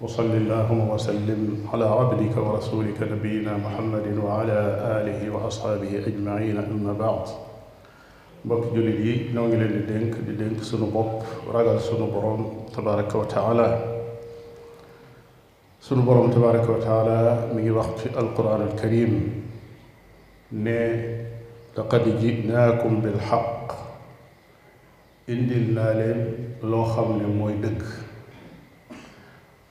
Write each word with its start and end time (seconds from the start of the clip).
وصل 0.00 0.24
اللهم 0.30 0.90
وسلم 0.90 1.68
على 1.72 1.84
عبدك 1.84 2.36
ورسولك 2.36 3.02
نبينا 3.02 3.56
محمد 3.56 4.18
وعلى 4.24 4.52
اله 5.02 5.20
واصحابه 5.36 5.98
اجمعين 6.06 6.56
اما 6.56 6.92
بعد 6.92 7.24
بك 8.44 8.64
جولي 8.74 9.26
نونغي 9.34 9.56
لين 9.56 9.86
دينك 9.86 10.14
دي 10.18 10.32
دينك 10.44 10.62
سونو 10.62 10.86
بوب 10.86 11.22
تبارك 12.76 13.14
وتعالى 13.14 13.68
سونو 15.80 16.26
تبارك 16.28 16.68
وتعالى 16.68 17.48
من 17.54 17.70
وقت 17.70 18.06
القران 18.06 18.62
الكريم 18.62 19.42
ني 20.52 21.16
لقد 21.78 22.20
جئناكم 22.20 23.00
بالحق 23.00 23.72
اندلنا 25.28 25.86
لين 26.02 26.20
لو 26.62 26.84
خامني 26.84 27.26
موي 27.38 27.54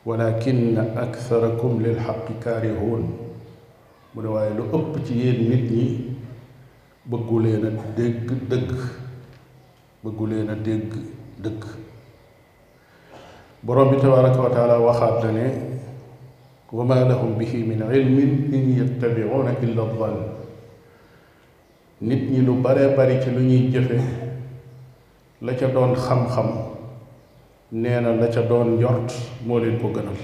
ولكن 0.05 0.77
اكثركم 0.97 1.81
للحق 1.81 2.25
كارهون 2.43 3.18
من 4.15 4.25
واي 4.25 4.54
لو 4.54 4.65
اوب 4.73 4.97
تي 5.07 5.13
يين 5.18 5.50
نيت 5.50 5.71
ني 5.71 5.86
بغو 7.09 7.39
لينا 7.39 7.69
دغ 7.97 8.33
دغ 8.49 8.71
بغو 10.04 10.25
لينا 10.25 10.54
دغ 10.54 10.86
دغ 11.41 11.65
بروم 13.63 13.97
تبارك 13.97 14.37
وتعالى 14.46 14.75
وخات 14.77 15.25
وما 16.74 16.93
لهم 17.10 17.32
به 17.37 17.54
من 17.69 17.82
علم 17.89 18.13
ان 18.54 18.65
يتبعون 18.82 19.47
الا 19.63 19.82
الظن 19.82 20.18
نيت 22.01 22.24
ني 22.32 22.41
لو 22.46 22.54
باري 22.61 22.96
باري 22.96 23.18
تي 23.24 23.32
لو 23.32 23.39
ني 23.41 23.68
جفه 23.74 24.04
لا 25.41 25.54
تا 25.54 25.68
دون 25.74 25.96
خم 25.96 26.27
خم 26.27 26.64
نينا 27.71 28.07
لا 28.21 28.25
تا 28.29 28.42
دون 28.42 28.78
نيورت 28.78 29.11
مولين 29.47 29.78
كو 29.82 29.87
گنال 29.89 30.21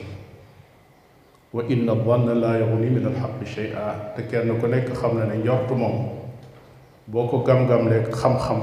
و 1.53 1.61
ان 1.61 1.89
الظن 1.89 2.29
لا 2.41 2.59
يغني 2.59 2.89
من 2.89 3.05
الحق 3.05 3.43
شيئا 3.43 3.95
تا 4.17 4.21
كين 4.31 4.69
نيك 4.71 4.93
خامنا 4.93 5.25
ني 5.25 5.37
نيورت 5.43 5.71
موم 5.71 6.09
بوكو 7.07 7.43
گام 7.43 7.65
گام 7.69 7.87
ليك 7.89 8.11
خام 8.13 8.37
خام 8.37 8.59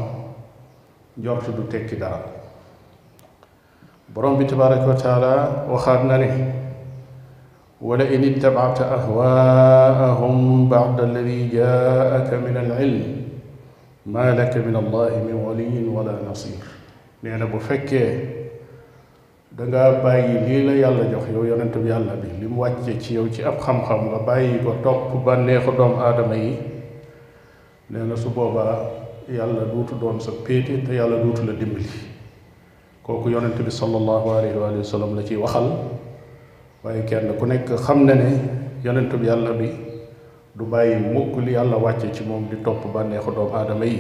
نيورت 1.18 1.50
دو 1.50 1.62
تيكي 1.62 1.96
دار 1.96 2.20
بروم 4.16 4.38
بي 4.38 4.44
تبارك 4.44 4.88
وتعالى 4.88 5.64
وخادنا 5.70 6.16
لي 6.16 6.52
ولئن 7.82 8.24
اتبعت 8.24 8.80
اهواءهم 8.82 10.68
بعد 10.68 11.00
الذي 11.00 11.48
جاءك 11.48 12.34
من 12.34 12.56
العلم 12.56 13.22
ما 14.06 14.34
لك 14.34 14.56
من 14.56 14.76
الله 14.76 15.08
من 15.26 15.34
ولي 15.34 15.84
ولا 15.88 16.14
نصير 16.30 16.58
لأن 17.22 17.44
بفكه 17.44 18.37
danga 19.56 20.02
bàyyi 20.04 20.28
lii 20.48 20.62
la 20.66 20.72
yàlla 20.76 21.04
jox 21.12 21.24
yow 21.32 21.44
yonentu 21.44 21.80
yàlla 21.86 22.12
bi 22.22 22.28
li 22.40 22.46
mu 22.48 22.62
wàcce 22.68 23.00
ci 23.00 23.14
yow 23.14 23.24
ci 23.32 23.40
ab 23.42 23.56
xam-xam 23.60 24.10
nga 24.12 24.18
bàyyi 24.26 24.60
ko 24.64 24.72
topp 24.84 25.24
bànneexu 25.24 25.72
doomu 25.76 25.96
aadama 25.96 26.36
yi 26.36 26.52
nee 27.90 28.04
na 28.04 28.16
su 28.16 28.28
boobaa 28.30 28.76
yàlla 29.30 29.62
duutu 29.72 29.94
doon 30.00 30.20
sa 30.20 30.32
péete 30.46 30.84
te 30.86 30.92
yàlla 30.94 31.16
duutu 31.24 31.42
la 31.46 31.52
dimbali 31.56 31.88
kooku 33.02 33.30
yonent 33.30 33.56
bi 33.64 33.70
sallallahu 33.70 34.28
alayhi 34.36 34.58
wa 34.60 34.70
la 35.16 35.22
ciy 35.24 35.36
waxal 35.36 35.70
waaye 36.84 37.02
kenn 37.08 37.32
ku 37.40 37.46
nekk 37.46 37.72
xam 37.76 38.04
na 38.06 38.14
ne 38.14 38.28
yonentu 38.84 39.16
yàlla 39.24 39.52
bi 39.56 39.70
du 40.56 40.64
bàyyi 40.64 40.96
mukk 41.08 41.36
li 41.46 41.52
yàlla 41.56 41.76
wàcce 41.78 42.12
ci 42.12 42.22
moom 42.24 42.48
di 42.50 42.56
topp 42.64 42.84
bànneexu 42.94 43.32
doomu 43.34 43.56
aadama 43.56 43.84
yi 43.86 43.98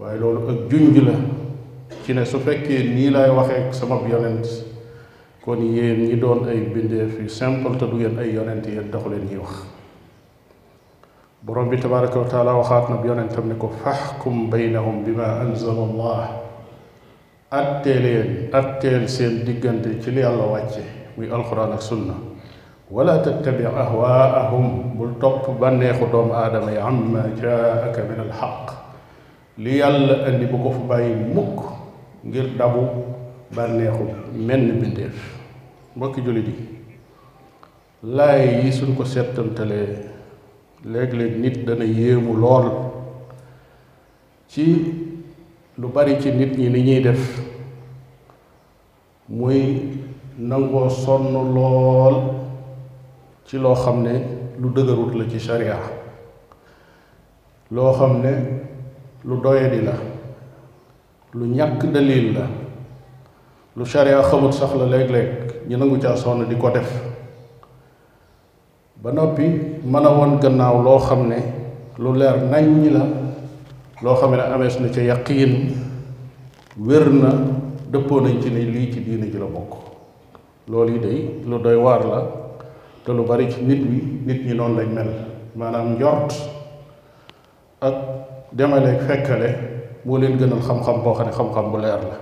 waaye 0.00 0.16
loolu 0.18 0.48
ak 0.48 0.56
junj 0.72 0.96
la 1.06 1.12
ci 2.04 2.12
ne 2.12 2.24
su 2.26 2.38
fekkee 2.38 2.84
nii 2.94 3.10
lay 3.10 3.30
waxee 3.32 3.72
sama 3.72 3.96
yonent 4.12 4.44
kon 5.44 5.56
yéen 5.58 6.04
ñi 6.04 6.20
doon 6.20 6.44
ay 6.48 6.60
bindeef 6.60 7.16
yu 7.18 7.28
simple 7.28 7.78
te 7.78 7.86
du 7.88 7.96
ngeen 7.96 8.18
ay 8.18 8.30
yonent 8.34 8.60
yéen 8.68 8.90
taxu 8.92 9.08
leen 9.08 9.24
ñuy 9.24 9.38
wax 9.40 9.54
borom 11.42 11.70
bi 11.70 11.76
tabaraka 11.80 12.18
wa 12.18 12.28
taala 12.28 12.54
waxaat 12.60 12.88
na 12.90 13.00
yonentam 13.08 13.48
ne 13.48 13.54
ko 13.54 13.70
faxkum 13.82 14.50
baynahum 14.50 15.02
bima 15.04 15.40
anzala 15.40 15.80
allah 15.80 16.28
attee 17.50 17.98
leen 17.98 18.48
atteel 18.52 19.08
seen 19.08 19.40
diggante 19.44 20.02
ci 20.04 20.10
li 20.10 20.20
yàlla 20.20 20.44
wàcce 20.44 20.84
muy 21.16 21.28
alquran 21.32 21.72
ak 21.72 21.80
sunna 21.82 22.14
wala 22.90 23.18
tattabi 23.22 23.64
ahwaahum 23.64 24.92
bul 24.98 25.14
topp 25.20 25.56
bànneexu 25.60 26.04
doomu 26.12 26.34
aadama 26.34 26.70
yi 26.70 26.76
amma 26.78 27.20
jaaka 27.40 28.00
min 28.08 28.20
alxaq 28.28 28.76
li 29.56 29.78
yàlla 29.80 30.28
andi 30.28 30.44
bu 30.46 30.58
ko 30.60 30.70
fa 30.70 30.84
bàyyi 30.96 31.14
mukk 31.32 31.73
ngir 32.24 32.46
dabu 32.58 32.84
bànneexu 33.54 34.04
menn 34.46 34.62
bindeef 34.80 35.16
mbokki 35.96 36.24
jullit 36.24 36.46
yi 36.48 36.56
laay 38.16 38.64
yi 38.64 38.72
suñ 38.72 38.96
ko 38.96 39.04
settantalee 39.04 39.98
léeg-léeg 40.84 41.38
nit 41.40 41.64
dana 41.66 41.84
yéemu 41.84 42.34
lool 42.42 42.66
ci 44.48 44.62
lu 45.76 45.88
bari 45.94 46.18
ci 46.20 46.32
nit 46.32 46.56
ñi 46.58 46.68
ni 46.70 46.82
ñuy 46.82 47.00
def 47.02 47.22
muy 49.28 49.60
nangoo 50.38 50.88
sonn 50.88 51.32
lool 51.54 52.16
ci 53.46 53.58
loo 53.58 53.74
xam 53.74 54.02
ne 54.02 54.14
lu 54.58 54.68
dëgërut 54.74 55.12
la 55.18 55.24
ci 55.28 55.38
sharia 55.38 55.76
loo 57.70 57.92
xam 57.92 58.20
ne 58.22 58.32
lu 59.24 59.40
doyadi 59.42 59.82
la 59.84 60.13
lu 61.34 61.46
ñàkk 61.46 61.90
dalil 61.92 62.32
la 62.32 62.46
lu 63.76 63.84
sharia 63.84 64.22
xamut 64.22 64.52
sax 64.54 64.70
la 64.78 64.86
leg 64.86 65.10
leg 65.10 65.28
ñu 65.68 65.76
nangu 65.76 65.98
ci 65.98 66.06
sonn 66.16 66.46
di 66.48 66.56
ko 66.56 66.70
def 66.70 66.88
ba 69.02 69.10
noppi 69.10 69.42
mën 69.82 70.04
a 70.06 70.10
won 70.12 70.38
gannaaw 70.38 70.80
loo 70.82 70.98
xam 70.98 71.28
ne 71.28 71.38
lu 71.98 72.12
leer 72.14 72.36
nañ 72.50 72.64
ñi 72.82 72.90
la 72.90 73.04
loo 74.02 74.14
xam 74.14 74.30
ne 74.30 74.42
amees 74.42 74.78
na 74.80 74.88
ca 74.88 75.00
yaqiin 75.02 75.72
wér 76.78 77.10
na 77.10 77.30
dëppoo 77.90 78.20
nañ 78.20 78.40
ci 78.40 78.50
ne 78.50 78.60
lii 78.60 78.92
ci 78.92 79.00
diine 79.02 79.26
ji 79.28 79.38
la 79.38 79.46
bokk 79.46 79.74
loolu 80.68 80.92
yi 80.92 81.00
day 81.00 81.34
lu 81.46 81.58
doy 81.58 81.74
waar 81.76 82.04
la 82.06 82.30
te 83.04 83.12
lu 83.12 83.24
bari 83.24 83.50
ci 83.50 83.60
nit 83.60 83.82
wi 83.82 84.20
nit 84.24 84.46
ñi 84.46 84.54
noonu 84.54 84.76
lañ 84.78 84.92
mel 84.94 85.10
maanaam 85.56 85.94
njort 85.96 86.32
ak 87.80 87.94
demale 88.52 88.98
fekkale 88.98 89.74
moo 90.04 90.18
leen 90.20 90.36
gënal 90.38 90.60
xam-xam 90.60 91.02
boo 91.04 91.14
xam 91.16 91.26
ne 91.26 91.32
xam-xam 91.32 91.70
bu 91.72 91.78
leer 91.78 92.00
la 92.10 92.18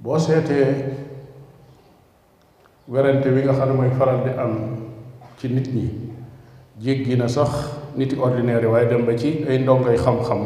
boo 0.00 0.18
seetee 0.18 0.84
werante 2.88 3.30
bi 3.34 3.42
nga 3.44 3.52
xam 3.56 3.68
ne 3.68 3.74
mooy 3.76 3.90
faral 3.98 4.20
di 4.24 4.30
am 4.36 4.52
ci 5.40 5.48
nit 5.48 5.66
ñi 5.74 5.86
jéggi 6.80 7.16
na 7.16 7.28
sax 7.28 7.50
niti 7.96 8.16
ordinaire 8.16 8.62
yi 8.64 8.68
waaye 8.72 8.88
dem 8.88 9.06
ba 9.06 9.16
ci 9.16 9.44
ay 9.48 9.58
ndongoy 9.58 9.96
xam-xam 9.96 10.42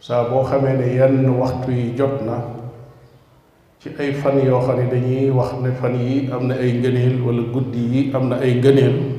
saa 0.00 0.28
boo 0.28 0.44
xamee 0.44 0.76
ne 0.76 0.86
yenn 0.94 1.24
waxtu 1.40 1.70
yi 1.72 1.96
jot 1.96 2.22
na 2.28 2.42
ci 3.80 3.88
ay 3.98 4.12
fan 4.12 4.36
yoo 4.44 4.60
xam 4.60 4.76
ne 4.76 4.90
dañuy 4.92 5.30
wax 5.32 5.52
ne 5.64 5.70
fan 5.72 5.94
yi 5.96 6.28
am 6.32 6.48
na 6.48 6.54
ay 6.60 6.72
ngëneel 6.76 7.20
wala 7.24 7.42
guddi 7.52 7.82
yi 7.92 8.12
am 8.12 8.28
na 8.28 8.36
ay 8.36 8.54
ngëneel 8.60 9.15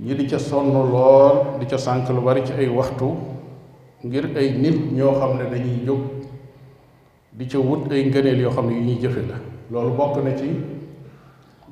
ñi 0.00 0.14
di 0.14 0.26
ca 0.26 0.38
sonn 0.38 0.70
lool 0.72 1.58
di 1.58 1.66
ca 1.66 1.76
sànq 1.76 2.08
lu 2.10 2.22
bari 2.22 2.44
ci 2.46 2.52
ay 2.52 2.68
waxtu 2.68 3.14
ngir 4.04 4.30
ay 4.36 4.56
nit 4.58 4.92
ñoo 4.92 5.12
xam 5.18 5.36
ne 5.38 5.48
dañuy 5.50 5.84
jóg 5.84 5.98
di 7.32 7.46
ca 7.48 7.58
wut 7.58 7.90
ay 7.90 8.04
ngëneel 8.04 8.40
yoo 8.42 8.50
xam 8.52 8.68
ne 8.68 8.74
yu 8.74 8.80
ñuy 8.82 8.98
jëfe 9.00 9.18
loolu 9.72 9.90
bokk 9.96 10.22
na 10.22 10.36
ci 10.36 10.46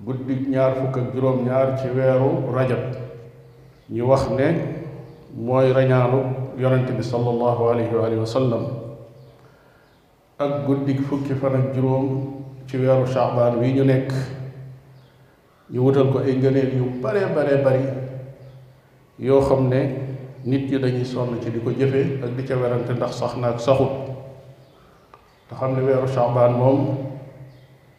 guddi 0.05 0.47
ñaar 0.51 1.79
ci 1.79 1.87
weeru 1.95 2.53
rajab 2.53 2.79
ñu 3.91 4.03
wax 4.05 4.29
ne 4.31 4.61
mooy 5.37 5.71
rañaanu 5.73 6.25
yonente 6.59 6.91
bi 6.97 7.03
sallallahu 7.05 7.69
alayhi 7.71 7.95
wa 8.19 8.27
sallam 8.27 8.67
ak 10.39 10.67
guddi 10.67 10.99
fukki 10.99 11.35
fan 11.35 11.55
ak 11.55 11.75
juróom 11.77 12.35
ci 12.67 12.77
weeru 12.77 13.07
shaabaan 13.07 13.61
wi 13.61 13.73
ñu 13.73 13.85
nekk 13.85 14.11
ñu 15.71 15.79
wutal 15.81 16.11
ko 16.11 16.19
ay 16.19 16.35
ngëneel 16.35 16.77
yu 16.77 17.01
bare 17.01 17.25
bare 17.33 17.63
bari 17.63 17.96
yoo 19.19 19.41
xam 19.49 19.71
ne 19.71 19.91
nit 20.45 20.71
ñi 20.71 20.79
dañuy 20.79 21.05
sonn 21.05 21.41
ci 21.43 21.51
di 21.51 21.59
ko 21.61 21.71
jëfee 21.71 22.23
ak 22.23 22.31
di 22.37 22.43
ca 22.47 22.55
werante 22.57 22.93
ndax 22.93 23.15
sax 23.21 23.37
na 23.37 23.49
ak 23.49 23.61
saxut 23.61 23.91
te 25.49 25.55
xam 25.57 25.75
ne 25.77 25.81
weeru 25.83 26.07
Shaabaan 26.09 26.53
moom 26.53 26.97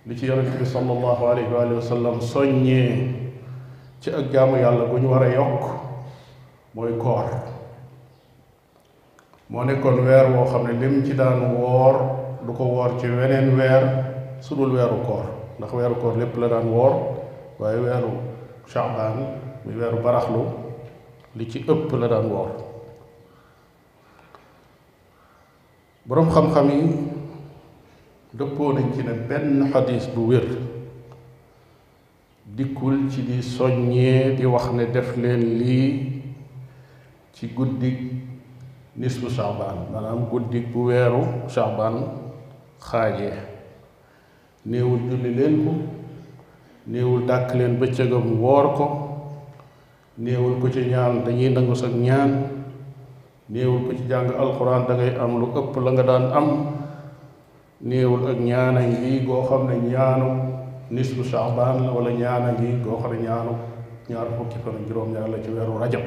li 0.05 0.15
ci 0.17 0.27
yonent 0.27 0.55
bi 0.59 0.65
sallallahu 0.65 1.25
alayhi 1.25 1.51
wa 1.51 1.81
sallam 1.81 2.21
soññee 2.21 3.09
ci 3.99 4.11
ak 4.11 4.31
jaamu 4.31 4.57
yàlla 4.57 4.85
bu 4.85 4.99
ñu 4.99 5.09
war 5.09 5.23
a 5.23 5.33
yokk 5.33 5.61
mooy 6.75 6.93
koor 7.01 7.25
moo 9.49 9.63
nekkoon 9.65 10.05
weer 10.05 10.29
woo 10.37 10.45
xam 10.45 10.67
ne 10.67 10.73
lim 10.73 11.03
ci 11.03 11.13
daan 11.15 11.55
woor 11.57 11.95
du 12.45 12.53
ko 12.53 12.63
woor 12.63 12.91
ci 12.99 13.07
weneen 13.07 13.57
weer 13.57 13.83
su 14.41 14.53
dul 14.55 14.71
weeru 14.73 15.01
koor 15.03 15.25
ndax 15.57 15.73
weeru 15.73 15.95
koor 15.95 16.15
lépp 16.17 16.37
la 16.37 16.47
daan 16.47 16.69
woor 16.69 16.93
waaye 17.57 17.79
weeru 17.81 18.11
Shaabaan 18.67 19.13
muy 19.65 19.73
weeru 19.81 19.97
baraxlu 19.97 20.66
li 21.37 21.45
ci 21.49 21.59
ëpp 21.61 21.89
la 22.01 22.07
daan 22.11 22.25
woor 22.33 22.51
borom 26.07 26.29
xam-xam 26.33 26.67
yi 26.71 26.83
dëppoo 28.37 28.73
nañ 28.73 28.89
ci 28.95 29.01
ne 29.03 29.13
benn 29.29 29.69
xadis 29.71 30.07
bu 30.13 30.21
wér 30.31 30.47
dikkul 32.57 33.09
ci 33.11 33.21
di 33.23 33.41
soññee 33.41 34.33
di 34.35 34.45
wax 34.45 34.71
ne 34.73 34.85
def 34.93 35.15
leen 35.17 35.43
lii 35.59 35.89
ci 37.33 37.53
guddi 37.53 37.91
nisbu 38.97 39.29
saabaan 39.29 39.91
maanaam 39.93 40.25
guddi 40.31 40.59
bu 40.61 40.85
weeru 40.89 41.23
saabaan 41.49 41.95
xaajee 42.81 43.33
neewul 44.65 45.01
julli 45.09 45.29
leen 45.37 45.55
ko 45.65 45.73
neewul 46.87 47.25
dàkk 47.29 47.53
leen 47.53 47.77
bëccëgam 47.79 48.25
woor 48.41 48.65
ko 48.75 49.06
néewal 50.17 50.57
ko 50.57 50.65
ci 50.73 50.89
ñaan 50.89 51.21
dañuy 51.21 51.53
nangu 51.53 51.77
sa 51.77 51.87
ñaan 51.93 52.49
néewul 53.53 53.85
ko 53.85 53.91
ci 53.93 54.03
jàng 54.09 54.33
alxuraan 54.33 54.89
da 54.89 54.93
ngay 54.97 55.13
am 55.13 55.31
lu 55.37 55.53
ëpp 55.53 55.73
la 55.77 55.91
nga 55.93 56.03
daan 56.03 56.25
am 56.33 56.47
néewul 57.85 58.25
ak 58.25 58.37
ñaana 58.41 58.81
ngi 58.81 59.21
goo 59.25 59.45
xam 59.45 59.69
ne 59.69 59.75
ñaanu 59.85 60.27
nisfu 60.89 61.21
Saabaan 61.23 61.85
la 61.85 61.91
wala 61.93 62.09
ñaana 62.09 62.57
ngi 62.57 62.81
goo 62.81 62.97
xam 62.97 63.13
ne 63.13 63.17
ñaanu 63.29 63.51
ñaar 64.09 64.27
fukki 64.41 64.57
fan 64.65 64.81
juróom-ñaar 64.89 65.29
la 65.29 65.37
ci 65.43 65.49
weeru 65.53 65.77
rajab 65.77 66.01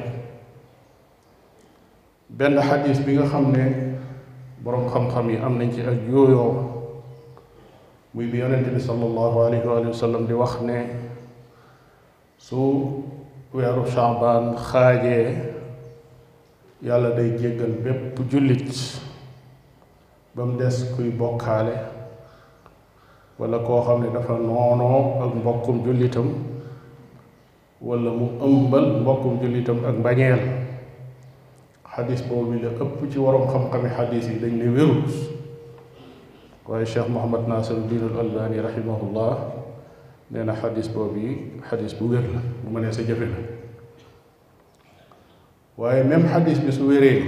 benn 2.35 2.59
xadis 2.61 2.99
bi 3.07 3.13
nga 3.15 3.25
xam 3.31 3.47
ne 3.51 3.63
boroom 4.59 4.89
xam-xam 4.91 5.29
yi 5.31 5.37
am 5.39 5.55
nañ 5.57 5.71
ci 5.71 5.81
ak 5.87 5.95
yooyoo 6.11 6.83
muy 8.13 8.27
bi 8.27 8.39
yonent 8.43 8.67
bi 8.75 8.79
sallallahu 8.79 9.45
alayhi 9.47 9.63
wa 9.67 9.93
sallam 9.95 10.27
di 10.27 10.33
wax 10.35 10.59
ne 10.59 10.77
su 12.37 12.59
weeru 13.51 13.83
shaabaan 13.93 14.45
xaajee 14.57 15.31
yàlla 16.87 17.09
day 17.15 17.31
jéggal 17.41 17.73
bépp 17.83 18.19
jullit 18.31 18.71
ba 20.35 20.45
mu 20.45 20.55
des 20.61 20.77
kuy 20.95 21.09
bokkaale 21.11 21.75
walla 23.39 23.59
koo 23.65 23.81
xam 23.87 24.01
ne 24.03 24.07
dafa 24.15 24.33
noonoo 24.33 25.19
ak 25.25 25.31
mbokkum 25.35 25.83
jullitam 25.85 26.27
walla 27.81 28.11
mu 28.11 28.27
ëmbal 28.47 28.87
mbokkum 29.03 29.33
jullitam 29.43 29.83
ak 29.85 29.97
mbañeel 29.99 30.41
xadis 31.93 32.23
boobu 32.27 32.53
la 32.61 32.71
ëpp 32.71 32.99
ci 33.11 33.17
waroom 33.19 33.45
xam-xami 33.51 33.89
xadis 33.97 34.25
yi 34.31 34.39
dañ 34.39 34.53
ne 34.59 34.67
wérut 34.75 35.11
waaye 36.67 36.85
Cheikh 36.87 37.07
Mouhamad 37.11 37.47
Nasir 37.51 37.75
diin 37.89 38.07
Albani 38.19 38.61
rahimahullah 38.63 39.31
nee 40.31 40.43
na 40.47 40.53
xadis 40.55 40.87
boobu 40.89 41.19
yi 41.19 41.31
xadis 41.69 41.93
bu 41.99 42.07
wér 42.15 42.23
la 42.33 42.39
bu 42.63 42.71
ma 42.71 42.79
nee 42.79 42.91
sa 42.91 43.01
jëfe 43.03 43.19
la 43.19 43.37
waaye 45.77 46.03
même 46.03 46.25
xadis 46.27 46.59
bi 46.61 46.71
su 46.71 46.83
wéree 46.87 47.21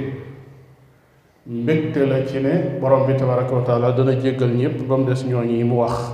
mbégte 1.46 1.98
la 2.08 2.26
ci 2.26 2.40
ne 2.40 2.78
borom 2.80 3.06
bi 3.06 3.14
tabaraka 3.18 3.54
wa 3.56 3.62
taala 3.64 3.92
dana 3.92 4.16
jéggal 4.18 4.56
ñépp 4.56 4.88
ba 4.88 4.96
mu 4.98 5.04
des 5.04 5.26
ñooñu 5.28 5.52
yi 5.52 5.64
mu 5.66 5.76
wax 5.76 6.14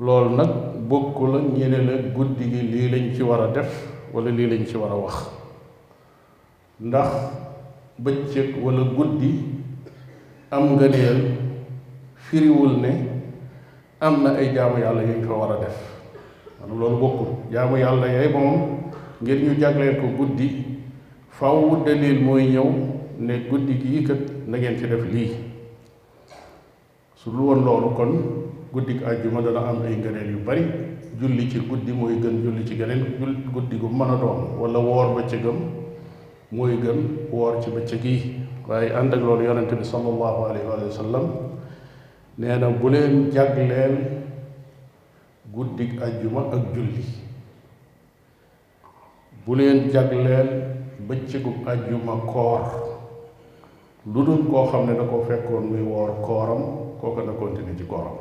loolu 0.00 0.36
nag 0.36 0.48
bokku 0.88 1.26
la 1.26 1.38
la 1.68 1.96
guddi 2.14 2.44
lii 2.44 2.88
lañ 2.90 3.14
ci 3.14 3.22
war 3.22 3.42
a 3.42 3.48
def 3.48 3.86
wala 4.14 4.30
lii 4.30 4.46
lañ 4.46 4.64
ci 4.64 4.76
war 4.76 4.90
a 4.92 4.96
wax 4.96 5.30
ndax 6.80 7.10
bëccëg 8.00 8.56
wala 8.62 8.84
guddi 8.84 9.40
am 10.50 10.72
nga 10.76 10.88
neel 10.88 11.30
firiwul 12.14 12.80
ne 12.80 13.11
am 14.02 14.22
na 14.24 14.30
ay 14.36 14.52
jaamu 14.54 14.78
yàlla 14.82 15.02
yu 15.02 15.14
ñu 15.20 15.26
ko 15.28 15.34
war 15.40 15.52
a 15.52 15.60
def 15.62 15.74
maanaam 16.58 16.78
loolu 16.80 16.96
bokkul 17.02 17.28
jaamu 17.52 17.76
yàlla 17.78 18.06
yooyu 18.12 18.30
moom 18.36 18.58
ngir 19.22 19.38
ñu 19.44 19.54
jagleel 19.60 19.96
ko 20.00 20.06
guddi 20.18 20.48
faw 21.30 21.84
dalil 21.86 22.18
mooy 22.24 22.50
ñëw 22.50 22.68
ne 23.20 23.34
guddi 23.48 23.74
gii 23.78 24.04
kat 24.06 24.18
na 24.48 24.58
ngeen 24.58 24.76
ci 24.78 24.86
def 24.88 25.04
lii 25.12 25.30
su 27.14 27.30
lu 27.30 27.44
woon 27.46 27.62
loolu 27.64 27.94
kon 27.94 28.12
guddi 28.72 28.98
àjjuma 29.06 29.40
dana 29.40 29.60
am 29.68 29.82
ay 29.86 29.94
ngëneel 29.94 30.30
yu 30.32 30.38
bari 30.44 30.62
julli 31.20 31.48
ci 31.48 31.58
guddi 31.60 31.92
mooy 31.92 32.18
gën 32.18 32.42
julli 32.42 32.66
ci 32.66 32.76
geneen 32.76 33.06
guddi 33.54 33.76
gu 33.76 33.86
mën 33.86 34.10
a 34.10 34.16
doon 34.18 34.58
wala 34.60 34.78
woor 34.80 35.14
bëccëgam 35.16 35.58
mooy 36.50 36.74
gën 36.82 37.06
woor 37.30 37.62
ci 37.62 37.70
bëccëg 37.70 38.04
yi 38.04 38.18
waaye 38.66 38.90
ànd 38.92 39.14
ak 39.14 39.20
loolu 39.22 39.44
yonente 39.44 39.74
bi 39.76 39.84
sallallahu 39.84 40.44
alayhi 40.46 40.66
wa 40.66 40.90
sallam 40.90 41.51
neena 42.38 42.70
bu 42.82 42.88
len 42.92 43.30
jagleel 43.30 43.96
guddik 45.52 46.00
aljuma 46.02 46.40
ak 46.52 46.72
julli 46.76 47.04
bu 49.46 49.54
len 49.58 49.90
jagleel 49.92 50.48
beccu 51.08 51.38
aljuma 51.66 52.24
koor 52.32 52.62
lu 54.06 54.48
ko 54.50 54.66
xamne 54.66 54.94
da 54.96 55.04
ko 55.04 55.24
fekkon 55.28 55.66
muy 55.68 55.82
koram 55.84 56.22
kooram 56.24 56.62
kooka 57.00 57.22
na 57.22 57.32
continuer 57.38 57.76
ci 57.78 57.84
kooram 57.84 58.16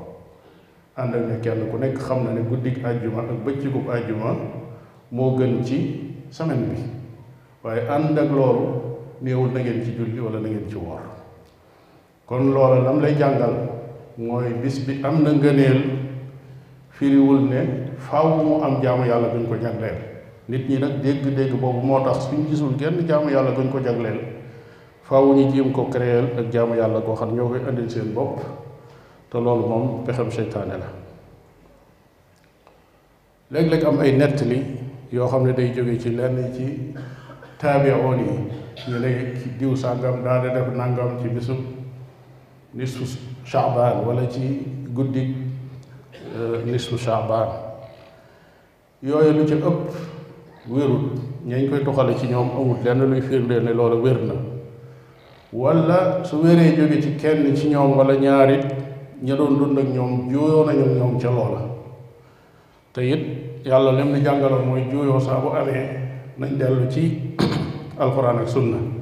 ànd 0.96 1.16
ak 1.16 1.22
ne 1.30 1.40
kenn 1.42 1.69
ku 1.72 1.78
nek 1.78 1.96
xamna 1.98 2.31
ne 2.34 2.42
guddik 2.42 2.84
aljuma 2.84 3.22
ak 3.22 3.46
beccu 3.46 3.69
aljuma 3.90 4.36
mo 5.12 5.36
gën 5.38 5.64
ci 5.64 6.10
semaine 6.30 6.68
bi 6.68 6.81
waye 7.64 7.88
and 7.88 8.18
ak 8.18 8.30
lolu 8.31 8.68
neewul 9.22 9.52
na 9.54 9.60
ngeen 9.62 9.86
ci 9.86 9.92
julli 9.96 10.19
wala 10.19 10.40
na 10.40 10.50
ngeen 10.50 10.69
ci 10.69 10.75
wor 10.75 11.02
kon 12.25 12.52
lolu 12.54 12.84
lam 12.84 13.00
lay 13.02 13.16
jangal 13.18 13.70
mooy 14.18 14.54
bis 14.63 14.80
bi 14.88 15.02
am 15.04 15.24
na 15.24 15.31
ngëneel 15.31 15.78
firiwul 16.92 17.48
ne 17.50 17.92
faaw 17.98 18.44
mu 18.44 18.63
am 18.63 18.81
jaamu 18.84 19.06
yàlla 19.06 19.28
buñ 19.30 19.48
ko 19.48 19.56
jagleel 19.62 19.98
nit 20.50 20.68
ñi 20.69 20.80
nag 20.80 21.02
dégg-dégg 21.02 21.56
boobu 21.60 21.80
moo 21.81 22.04
tax 22.04 22.25
suñ 22.30 22.48
gisul 22.50 22.78
genn 22.78 23.08
jaamu 23.08 23.30
yàlla 23.30 23.52
buñ 23.52 23.69
ko 23.72 23.80
jagleel 23.81 24.19
faaw 25.04 25.34
ñu 25.36 25.50
jéem 25.54 25.72
ko 25.72 25.86
créer 25.86 26.34
ak 26.40 26.52
jaamu 26.52 26.75
yàlla 26.75 27.00
goo 27.00 27.16
xam 27.16 27.36
ñoo 27.36 27.50
koy 27.50 27.60
indil 27.69 27.90
seen 27.90 28.13
bopp 28.13 28.40
te 29.30 29.38
loolu 29.40 29.68
moom 29.68 30.04
pexem 30.06 30.31
seytaane 30.31 30.78
la 30.78 30.88
léegi 33.52 33.69
léeg 33.69 33.86
am 33.86 34.00
ay 34.00 34.12
ni 34.12 34.66
yoo 35.12 35.28
xam 35.28 35.46
ne 35.46 35.54
day 35.54 35.72
jóge 35.74 35.98
ci 36.00 36.10
lenn 36.10 36.52
ci 36.54 36.94
taabiroon 37.57 38.18
yi 38.18 38.31
ñu 38.90 39.00
ne 39.00 39.34
diw 39.57 39.75
sàngam 39.75 40.24
daa 40.24 40.42
de 40.44 40.50
def 40.54 40.68
nàngam 40.75 41.19
ci 41.22 41.28
bisub 41.30 41.57
nisfu 42.74 43.31
Chaabaan 43.51 44.07
walla 44.07 44.24
ci 44.31 44.63
guddi 44.95 45.27
euh, 46.39 46.63
nisfu 46.63 46.95
Chaabaan 46.95 47.50
yooyu 49.03 49.33
lu 49.36 49.44
ci 49.45 49.56
ëpp 49.56 49.92
wérul 50.71 51.19
ñañ 51.45 51.68
koy 51.69 51.83
tuxale 51.83 52.15
ci 52.18 52.27
ñoom 52.31 52.48
amul 52.51 52.77
lenn 52.81 53.03
luy 53.09 53.19
firndeel 53.19 53.63
ne 53.65 53.74
loolu 53.75 53.98
wér 54.00 54.19
na 54.24 54.33
wala 55.51 56.24
su 56.24 56.38
wéree 56.39 56.75
jóge 56.77 57.01
ci 57.01 57.12
kenn 57.19 57.53
ci 57.53 57.68
ñoom 57.68 57.98
wala 57.98 58.15
ñaarit 58.15 58.71
ña 59.21 59.36
doon 59.36 59.57
dund 59.59 59.77
ak 59.80 59.86
ñoom 59.89 60.31
juuyoo 60.31 60.63
nañu 60.65 60.95
ñoom 60.95 61.19
ca 61.19 61.30
loola 61.30 61.61
te 62.94 63.02
it 63.04 63.66
yàlla 63.66 63.92
lem 63.92 64.14
ni 64.14 64.21
jàngaloon 64.23 64.64
mooy 64.66 64.83
juuyoo 64.90 65.19
saa 65.19 65.42
bu 65.44 65.49
amee 65.52 65.92
nañ 66.37 66.56
dellu 66.57 66.87
ci 66.90 67.35
alxuraan 67.99 68.40
ak 68.40 68.47
sunna 68.47 69.01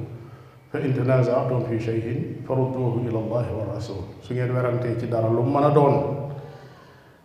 fa 0.70 0.78
in 0.78 0.94
tanaza'tum 0.94 1.64
fi 1.68 1.76
shay'in 1.84 2.44
farudduhu 2.46 3.02
ila 3.08 3.18
allahi 3.18 3.50
wa 3.58 3.74
rasul 3.74 3.98
su 4.22 4.32
ngeen 4.34 4.52
werantee 4.54 4.94
ci 5.00 5.08
dara 5.08 5.26
lu 5.28 5.42
mën 5.42 5.64
a 5.66 5.70
doon 5.74 6.30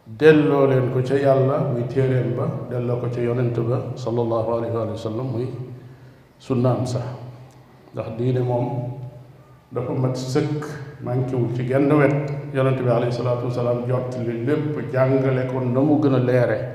delloo 0.07 0.65
leen 0.65 0.89
ko 0.91 0.99
ca 1.05 1.13
yàlla 1.13 1.59
muy 1.69 1.83
téeréem 1.85 2.33
ba 2.35 2.47
delloo 2.71 2.97
ko 3.01 3.07
ca 3.13 3.21
yonent 3.21 3.53
ba 3.61 3.93
sallallahu 3.95 4.49
alayhi 4.57 4.73
wa 4.75 4.97
sallam 4.97 5.27
muy 5.33 5.47
sunnaam 6.39 6.87
sax 6.87 7.03
ndax 7.93 8.17
diine 8.17 8.39
moom 8.41 8.93
dafa 9.71 9.93
mat 9.93 10.15
sëkk 10.17 10.65
mànkiwul 11.05 11.53
ci 11.55 11.67
genn 11.67 11.91
wet 11.93 12.33
yonent 12.51 12.81
bi 12.81 12.89
alayhi 12.89 13.13
salaatu 13.13 13.45
wasalaam 13.53 13.85
jot 13.87 14.09
li 14.25 14.41
lépp 14.43 14.89
jàngale 14.91 15.45
ko 15.53 15.59
na 15.61 15.81
gën 16.01 16.15
a 16.15 16.17
leere 16.19 16.74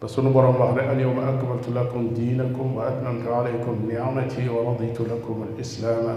ba 0.00 0.06
sunu 0.08 0.30
borom 0.30 0.56
wax 0.60 0.74
ne 0.76 0.80
al 0.88 1.00
yawma 1.00 1.22
akmaltu 1.26 1.74
lakum 1.74 2.12
diinakum 2.14 2.76
wa 2.76 2.86
atmamtu 2.86 3.26
alaykum 3.34 3.82
ni'mati 3.88 4.46
wa 4.48 4.70
raditu 4.74 5.02
lakum 5.06 5.42
al 5.42 5.58
islaama 5.60 6.14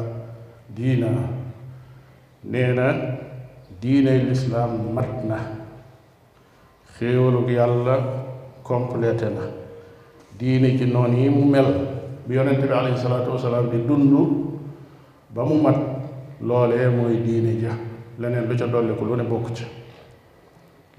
diina 0.75 1.09
nee 2.45 2.73
na 2.73 2.87
diinay 3.81 4.19
lislaam 4.29 4.93
mat 4.93 5.25
na 5.25 5.37
xéewalug 6.97 7.49
yàlla 7.49 7.95
complété 8.63 9.33
na 9.33 9.49
diine 10.37 10.77
ci 10.77 10.85
noon 10.85 11.15
yi 11.17 11.29
mu 11.29 11.41
mel 11.49 11.65
bi 12.27 12.35
yonente 12.35 12.67
bi 12.67 12.73
alayhi 12.73 12.97
salaatu 12.97 13.69
di 13.71 13.81
dund 13.81 14.13
ba 15.33 15.41
mu 15.43 15.55
mat 15.57 15.77
loolee 16.39 16.87
mooy 16.87 17.17
diine 17.25 17.59
ja 17.59 17.73
leneen 18.19 18.45
lu 18.47 18.55
ca 18.55 18.67
dolli 18.67 18.93
ko 18.93 19.05
lu 19.05 19.15
ne 19.15 19.23
bokk 19.23 19.53
ca 19.55 19.65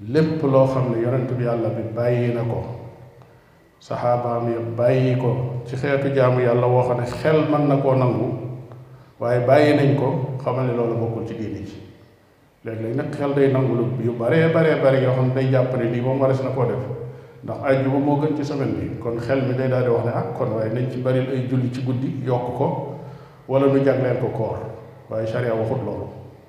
lépp 0.09 0.43
loo 0.43 0.65
xam 0.67 0.91
ne 0.91 0.99
yonent 1.01 1.31
bi 1.31 1.43
yàlla 1.45 1.69
bi 1.69 1.81
bàyyi 1.95 2.33
na 2.33 2.43
ko 2.43 2.72
saxaabaam 3.83 4.47
yëpp 4.47 4.75
bàyyi 4.77 5.15
ko 5.19 5.29
ci 5.67 5.75
xeetu 5.75 6.07
jaamu 6.15 6.39
yàlla 6.39 6.67
woo 6.67 6.87
xam 6.87 7.01
ne 7.01 7.03
xel 7.05 7.49
man 7.51 7.67
na 7.67 7.75
koo 7.83 7.93
nangu 7.95 8.27
waaye 9.19 9.39
bàyyi 9.47 9.75
nañ 9.75 9.95
ko 9.99 10.07
xamal 10.43 10.67
ne 10.67 10.73
loolu 10.73 10.95
bokkul 11.03 11.27
ci 11.27 11.33
diini 11.35 11.65
ci 11.67 11.77
léeg-léeg 12.63 12.95
nag 12.95 13.09
xel 13.11 13.33
day 13.33 13.51
nangu 13.51 13.75
lu 13.75 13.83
yu 13.99 14.13
bare 14.13 14.49
baree 14.53 14.79
bari 14.81 15.03
yoo 15.03 15.11
xam 15.13 15.27
ne 15.27 15.33
day 15.33 15.51
jàpp 15.51 15.75
ne 15.75 15.83
lii 15.91 15.99
moom 16.01 16.21
waras 16.21 16.39
na 16.41 16.49
koo 16.55 16.63
def 16.65 16.79
ndax 17.43 17.57
àjjuma 17.63 17.99
moo 17.99 18.15
gën 18.21 18.37
ci 18.37 18.43
semaine 18.45 18.71
bi 18.73 18.97
kon 19.01 19.17
xel 19.19 19.41
mi 19.47 19.53
day 19.53 19.67
daal 19.67 19.83
di 19.83 19.89
wax 19.89 20.05
ne 20.05 20.11
ak 20.11 20.25
ah 20.31 20.33
kon 20.37 20.49
waaye 20.55 20.69
nañ 20.71 20.89
ci 20.89 21.01
bari 21.01 21.19
ay 21.19 21.47
julli 21.49 21.69
ci 21.73 21.81
guddi 21.83 22.23
yokk 22.25 22.55
ko 22.57 22.95
wala 23.49 23.67
nu 23.67 23.83
jagleel 23.83 24.17
ko 24.21 24.27
koor 24.27 24.59
waaye 25.09 25.25
charia 25.27 25.53
waxut 25.53 25.83
loolu 25.83 26.07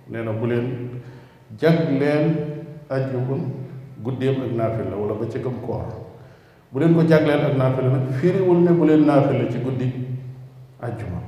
nee 0.09 0.23
na 0.23 0.31
bu 0.31 0.47
leen 0.47 0.69
jagleen 1.59 2.37
àjjuma 2.89 3.43
guddeem 4.05 4.41
ak 4.41 4.53
naafil 4.57 4.87
la 4.91 4.97
wala 5.03 5.15
ba 5.15 5.25
bëccëgam 5.27 5.59
koor 5.67 5.83
bu 6.75 6.81
leen 6.81 6.95
ko 6.99 7.03
jagleel 7.07 7.39
ak 7.49 7.55
naafila 7.57 7.89
nag 7.95 8.05
firiwul 8.19 8.61
ne 8.67 8.71
bu 8.75 8.85
leen 8.85 9.07
naafila 9.07 9.47
ci 9.53 9.59
guddi 9.63 9.87
àjjuma 10.83 11.21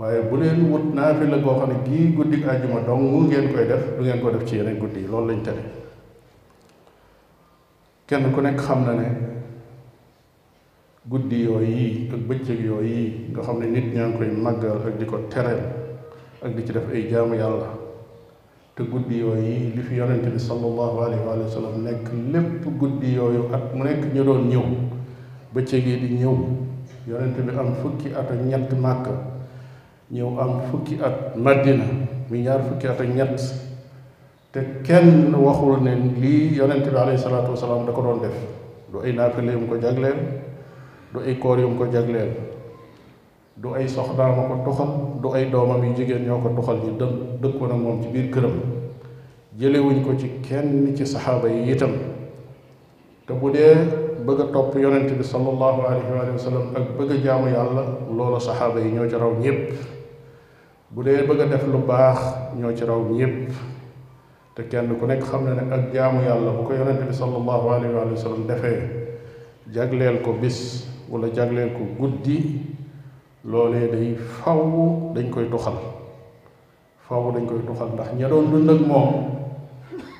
waaye 0.00 0.22
bu 0.32 0.36
leen 0.40 0.64
wut 0.72 0.84
naafila 0.96 1.36
goo 1.44 1.56
xam 1.60 1.68
ne 1.68 1.76
gii 1.88 2.06
guddi 2.16 2.36
àjjuma 2.44 2.80
dong 2.88 3.02
mu 3.10 3.18
ngeen 3.28 3.52
koy 3.52 3.66
def 3.68 3.82
du 3.94 4.00
ngeen 4.04 4.20
ko 4.24 4.30
def 4.30 4.44
ci 4.48 4.56
yeneen 4.56 4.78
guddi 4.80 5.00
yi 5.04 5.08
loolu 5.12 5.28
lañ 5.28 5.42
tere 5.44 5.62
kenn 8.08 8.32
ku 8.32 8.40
nekk 8.40 8.56
xam 8.60 8.80
na 8.86 8.92
ne 9.00 9.08
guddi 11.10 11.36
yooyu 11.44 11.66
yi 11.76 12.08
ak 12.10 12.20
bëccëg 12.28 12.58
yooyu 12.68 12.84
yi 12.88 13.04
nga 13.30 13.40
xam 13.46 13.56
ne 13.60 13.66
nit 13.68 13.92
ñaa 13.94 14.08
ngi 14.08 14.16
koy 14.16 14.28
màggal 14.44 14.76
ak 14.88 14.94
di 14.98 15.04
ko 15.04 15.18
tereel 15.28 15.62
ak 16.42 16.50
di 16.56 16.64
ci 16.64 16.72
def 16.72 16.88
ay 16.92 17.04
jaamu 17.12 17.34
yàlla 17.36 17.68
te 18.78 18.84
guddi 18.86 19.18
yooyu 19.18 19.74
li 19.74 19.82
fi 19.82 19.96
yonente 19.98 20.30
bi 20.30 20.38
sallallahu 20.38 21.02
alayhi 21.02 21.26
wa 21.26 21.34
sallam 21.50 21.82
nekk 21.82 22.12
lépp 22.30 22.62
guddi 22.78 23.16
yooyu 23.18 23.50
ak 23.52 23.74
mu 23.74 23.82
nekk 23.84 24.06
ñu 24.14 24.22
doon 24.24 24.46
ñëw 24.48 24.62
bëccëg 25.54 25.82
yi 25.86 25.96
di 25.98 26.14
ñëw 26.22 26.38
yonente 27.10 27.40
bi 27.42 27.50
am 27.58 27.72
fukki 27.82 28.14
at 28.14 28.30
ak 28.30 28.38
ñett 28.46 28.70
màkk 28.78 29.06
ñëw 30.14 30.30
am 30.38 30.60
fukki 30.70 30.94
at 31.02 31.34
madina 31.36 31.84
mi 32.30 32.42
ñaar 32.46 32.60
fukki 32.70 32.86
at 32.86 33.00
ak 33.00 33.08
ñett 33.10 33.40
te 34.54 34.60
kenn 34.86 35.34
waxul 35.34 35.82
ne 35.82 35.94
lii 36.20 36.54
yonente 36.54 36.86
bi 36.90 36.96
alayhi 36.96 37.18
salaatu 37.18 37.50
wasalaam 37.58 37.82
da 37.84 37.90
ko 37.92 37.98
doon 38.02 38.20
def 38.22 38.34
du 38.92 39.00
ay 39.02 39.10
naafile 39.12 39.52
yum 39.58 39.66
ko 39.66 39.74
jagleel 39.82 40.18
du 41.14 41.18
ay 41.18 41.34
koor 41.38 41.58
yum 41.58 41.74
ko 41.76 41.86
jagleel 41.90 42.30
du 43.58 43.74
ay 43.74 43.90
soxnaama 43.90 44.46
ko 44.48 44.54
tuxal 44.70 44.90
du 45.22 45.28
ay 45.34 45.50
doomam 45.50 45.82
yu 45.82 45.94
jigéen 45.98 46.22
ñoo 46.24 46.38
ko 46.38 46.48
tuxal 46.54 46.78
ñu 46.78 46.92
dë 46.98 47.06
dëkkoon 47.42 47.72
ak 47.74 47.78
moom 47.82 48.02
ci 48.02 48.08
biir 48.08 48.30
këram 48.32 48.54
jëlewuñ 49.58 50.04
ko 50.06 50.14
ci 50.14 50.28
kenn 50.46 50.94
ci 50.96 51.02
saxaaba 51.04 51.48
yi 51.50 51.72
itam 51.74 51.92
te 53.26 53.32
bu 53.34 53.50
dee 53.50 53.74
bëgg 54.26 54.40
a 54.40 54.44
topp 54.54 54.74
yonent 54.78 55.10
bi 55.10 55.24
sallallahu 55.24 55.80
alayhi 55.90 56.12
wa 56.14 56.70
ak 56.78 56.86
bëgg 56.98 57.10
a 57.10 57.16
jaamu 57.18 57.48
yàlla 57.50 57.82
loola 58.16 58.38
saxaaba 58.38 58.78
yi 58.80 58.92
ñoo 58.94 59.08
ci 59.08 59.16
raw 59.16 59.32
ñépp 59.40 59.72
bu 60.90 61.02
dee 61.02 61.26
bëgg 61.26 61.40
a 61.40 61.46
def 61.46 61.66
lu 61.66 61.78
baax 61.82 62.20
ñoo 62.56 62.72
ci 62.76 62.84
raw 62.84 63.02
ñépp 63.10 63.50
te 64.54 64.62
kenn 64.70 64.94
ku 64.98 65.04
nekk 65.06 65.24
xam 65.26 65.44
na 65.44 65.54
ne 65.58 65.74
ak 65.74 65.90
jaamu 65.92 66.20
yàlla 66.22 66.52
bu 66.54 66.62
ko 66.62 66.74
yonent 66.78 67.00
bi 67.10 67.14
sallallahu 67.14 67.70
alayhi 67.74 67.90
wa 67.94 68.06
sallam 68.16 68.46
defee 68.46 68.86
jagleel 69.74 70.22
ko 70.22 70.32
bis 70.40 70.86
wala 71.10 71.26
jagleel 71.28 71.74
ko 71.74 71.82
guddi 71.98 72.62
loolee 73.46 73.86
day 73.94 74.08
faw 74.18 74.58
dañ 75.14 75.30
koy 75.30 75.46
tuxal 75.48 75.74
faw 77.06 77.22
dañ 77.30 77.46
koy 77.46 77.62
tuxal 77.66 77.94
ndax 77.94 78.10
ña 78.18 78.26
doon 78.28 78.50
dund 78.50 78.70
ak 78.70 78.80
moom 78.82 79.08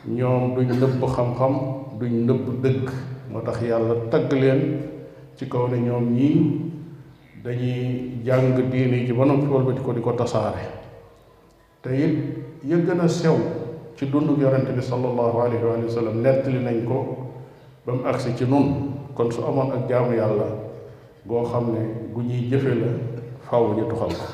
ñoom 0.07 0.55
duñ 0.55 0.69
nëbb 0.79 1.03
xam-xam 1.03 1.55
duñ 1.99 2.13
nëbb 2.27 2.45
dëgg 2.63 2.87
moo 3.35 3.43
tax 3.43 3.59
yàlla 3.67 3.95
tagg 4.11 4.31
leen 4.33 4.61
ci 5.37 5.45
kaw 5.51 5.67
ne 5.67 5.77
ñoom 5.87 6.05
ñii 6.15 6.39
dañuy 7.43 7.83
jàng 8.25 8.71
diine 8.71 9.07
ji 9.07 9.13
ba 9.13 9.25
noppi 9.27 9.83
ko 9.83 9.91
di 9.93 10.01
ko 10.03 10.13
tasaare 10.15 10.63
te 11.83 11.91
it 11.91 12.15
ya 12.63 12.77
gën 12.79 13.01
a 13.03 13.09
sew 13.09 13.37
ci 13.97 14.07
dund 14.07 14.31
yonente 14.41 14.71
bi 14.73 14.81
sallallahu 14.83 15.39
alayhi 15.43 15.65
wa 15.67 15.91
sallam 15.91 16.23
nettali 16.23 16.59
nañ 16.63 16.87
ko 16.87 16.99
ba 17.85 17.91
mu 17.99 18.03
agsi 18.07 18.31
ci 18.39 18.45
nun 18.47 18.95
kon 19.15 19.31
su 19.35 19.43
amoon 19.43 19.73
ak 19.75 19.83
jaamu 19.91 20.15
yàlla 20.15 20.68
goo 21.29 21.45
xam 21.53 21.65
ne 21.75 21.83
gu 22.15 22.21
ñuy 22.23 22.49
jëfe 22.51 22.73
la 22.81 22.89
faw 23.51 23.75
ñu 23.77 23.85
tuxal 23.89 24.09
ko 24.17 24.25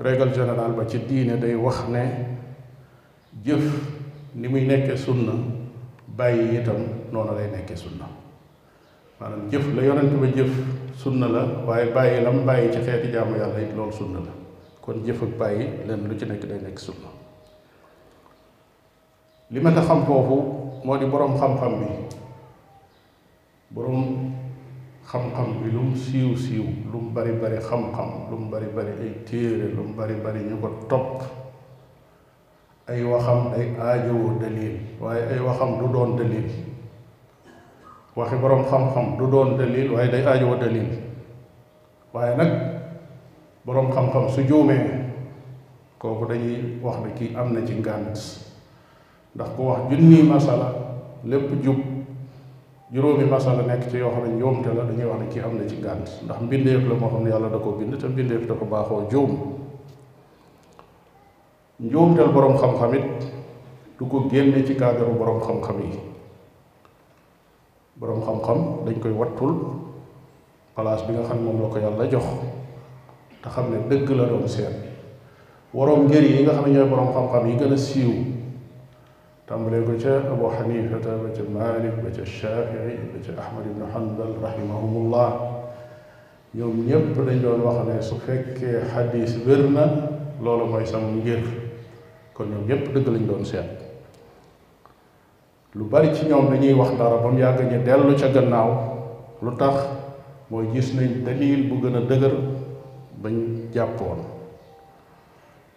règle 0.00 0.32
générale 0.32 0.72
ba 0.76 0.84
ci 0.88 0.98
diine 1.04 1.36
day 1.38 1.54
wax 1.54 1.84
ne 1.88 2.02
jëf 3.44 3.60
ni 4.34 4.48
muy 4.48 4.64
nekke 4.66 4.96
sunna 4.96 5.32
bàyyi 6.16 6.58
itam 6.60 6.80
noonu 7.12 7.32
lay 7.36 7.48
nekke 7.52 7.76
sunna 7.76 8.08
maanaam 9.20 9.50
jëf 9.50 9.68
la 9.76 9.82
yonent 9.84 10.12
ba 10.20 10.26
jëf 10.34 10.50
sunna 10.96 11.28
la 11.28 11.42
waaye 11.68 11.92
bàyyi 11.92 12.22
lam 12.24 12.44
bàyyi 12.46 12.72
ci 12.72 12.80
xeeti 12.80 13.12
jàmm 13.12 13.36
yàlla 13.36 13.60
it 13.60 13.76
loolu 13.76 13.92
sunna 13.92 14.18
la 14.20 14.32
kon 14.80 15.04
jëfal 15.04 15.28
ak 15.28 15.38
bàyyi 15.38 15.64
leen 15.86 16.08
lu 16.08 16.16
ci 16.16 16.24
nekk 16.24 16.44
day 16.48 16.58
nekk 16.62 16.78
sunna 16.78 17.08
li 19.50 19.60
ma 19.60 19.72
ta 19.72 19.80
xam 19.82 20.06
foofu 20.06 20.36
moo 20.84 20.96
di 20.96 21.04
boroom 21.04 21.36
xam-xam 21.36 21.74
bi 21.80 21.86
boroom 23.74 24.32
xam-xam 25.06 25.62
bi 25.62 25.70
lum 25.70 25.94
siiw 25.94 26.34
siiw 26.34 26.66
lum 26.92 27.14
bari 27.14 27.30
bari 27.38 27.62
xam-xam 27.62 28.26
lum 28.30 28.50
bari 28.50 28.66
bari 28.74 28.90
ay 28.98 29.12
téere 29.22 29.68
lum 29.74 29.94
bari 29.94 30.14
bari 30.18 30.40
ñu 30.50 30.56
ko 30.60 30.68
topp 30.90 31.10
ay 32.90 33.04
waxam 33.06 33.54
day 33.54 33.70
aajowoo 33.78 34.38
dalil 34.42 34.74
waaye 35.00 35.22
ay 35.30 35.38
waxam 35.40 35.78
du 35.78 35.86
doon 35.94 36.16
dalil 36.18 36.48
waxi 38.18 38.34
borom 38.36 38.64
xam-xam 38.66 39.06
du 39.18 39.26
doon 39.30 39.54
dalil 39.56 39.94
waaye 39.94 40.10
day 40.10 40.26
aajowoo 40.26 40.58
dalil 40.58 40.88
waaye 42.12 42.34
nag 42.36 42.50
borom 43.64 43.90
xam-xam 43.94 44.26
su 44.28 44.42
juumee 44.42 44.82
kooku 46.02 46.26
dañuy 46.26 46.82
wax 46.82 46.96
ne 47.06 47.10
kii 47.14 47.30
am 47.38 47.54
na 47.54 47.62
ci 47.66 47.74
ngànt 47.78 48.18
ndax 49.38 49.50
ku 49.56 49.66
wax 49.70 49.86
junni 49.90 50.22
masala 50.26 50.74
lépp 51.24 51.54
jub 51.62 51.78
juróomi 52.96 53.28
masala 53.28 53.60
nekk 53.68 53.92
ci 53.92 53.98
yoo 54.00 54.08
xam 54.10 54.24
ne 54.24 54.34
njuumte 54.40 54.72
la 54.72 54.84
dañuy 54.88 55.04
wax 55.04 55.20
ne 55.20 55.26
kii 55.28 55.42
am 55.44 55.54
na 55.60 55.68
ci 55.68 55.76
gànt 55.76 56.08
ndax 56.24 56.38
mbindeef 56.40 56.88
la 56.88 56.94
moo 56.96 57.10
xam 57.12 57.22
ne 57.24 57.28
yàlla 57.30 57.48
da 57.52 57.58
ko 57.60 57.72
bind 57.76 57.92
te 58.00 58.08
mbindeef 58.08 58.46
da 58.48 58.54
ko 58.54 58.64
baaxoo 58.64 59.04
juum 59.10 59.32
njuumteel 61.78 62.32
boroom 62.32 62.56
xam-xam 62.56 62.94
it 62.96 63.26
du 63.98 64.06
ko 64.08 64.20
génne 64.32 64.64
ci 64.66 64.74
kaadaru 64.74 65.12
boroom 65.14 65.40
xam-xam 65.44 65.76
yi 65.84 65.92
boroom 68.00 68.20
xam-xam 68.24 68.60
dañ 68.88 68.98
koy 69.00 69.12
wattul 69.12 69.52
place 70.74 71.04
bi 71.06 71.12
nga 71.12 71.22
xam 71.28 71.36
ne 71.44 71.44
moom 71.52 71.60
la 71.62 71.68
ko 71.68 71.78
yàlla 71.78 72.08
jox 72.10 72.24
te 73.44 73.48
xam 73.52 73.66
ne 73.76 73.76
dëgg 73.92 74.08
la 74.16 74.24
doon 74.24 74.48
seet 74.48 74.72
waroom 75.74 76.08
njëriñ 76.08 76.36
yi 76.40 76.42
nga 76.48 76.52
xam 76.56 76.64
ne 76.64 76.72
ñooy 76.78 76.88
boroom 76.88 77.12
xam-xam 77.12 77.44
yi 77.46 77.56
gën 77.60 77.72
a 77.72 77.76
siiw 77.76 78.35
tàmbalee 79.46 79.86
ko 79.86 79.92
ca 80.02 80.12
abu 80.32 80.48
xanifata 80.50 81.10
ba 81.22 81.28
ca 81.36 81.42
malik 81.58 81.94
ba 82.02 82.10
ca 82.10 82.24
shafii 82.24 82.98
ba 83.12 83.18
ca 83.24 83.32
ahmad 83.42 83.64
ibnu 83.70 83.84
hanbal 83.94 84.32
rahimahumullah 84.42 85.28
ñoom 86.54 86.86
ñépp 86.86 87.14
dañ 87.26 87.38
doon 87.42 87.60
wax 87.62 87.78
ne 87.86 88.02
su 88.02 88.16
fekkee 88.26 88.82
xadis 88.92 89.36
wér 89.46 89.70
na 89.70 89.84
loolu 90.42 90.66
mooy 90.72 90.86
sama 90.86 91.06
ngir 91.12 91.42
kon 92.34 92.46
ñoom 92.50 92.66
ñépp 92.68 92.92
dëgg 92.94 93.06
lañ 93.08 93.26
doon 93.26 93.44
seet 93.44 93.70
lu 95.74 95.84
bari 95.84 96.10
ci 96.14 96.26
ñoom 96.26 96.50
dañuy 96.50 96.72
wax 96.72 96.90
dara 96.98 97.16
ba 97.22 97.28
mu 97.30 97.38
yàgg 97.38 97.70
ñu 97.70 97.84
dellu 97.86 98.16
ca 98.18 98.28
gannaaw 98.34 98.70
lu 99.42 99.56
tax 99.56 99.76
mooy 100.50 100.66
gis 100.74 100.94
nañ 100.96 101.22
dalil 101.24 101.68
bu 101.70 101.74
gën 101.82 101.96
a 101.96 102.00
dëgër 102.00 102.34
bañ 103.22 103.34
jàppoon 103.72 104.35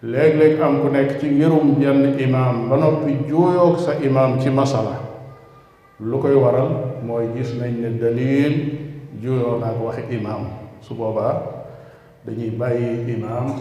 léeg-léeg 0.01 0.61
am 0.63 0.79
ku 0.81 0.87
nekk 0.87 1.19
ci 1.19 1.27
ngirum 1.27 1.75
yenn 1.81 2.15
imaam 2.19 2.69
ba 2.71 2.77
noppi 2.79 3.19
juuyoog 3.27 3.79
sa 3.79 3.99
imaam 3.99 4.39
ci 4.39 4.47
masala 4.49 4.95
lu 5.99 6.15
koy 6.23 6.35
waral 6.39 6.71
mooy 7.03 7.27
gis 7.35 7.51
nañ 7.59 7.73
ne 7.83 7.99
dalil 7.99 8.53
juuyoo 9.19 9.59
naag 9.59 9.75
waxi 9.83 10.01
imaam 10.15 10.47
su 10.79 10.95
boobaa 10.95 11.35
dañuy 12.25 12.49
bàyyi 12.55 13.11
imaam 13.11 13.59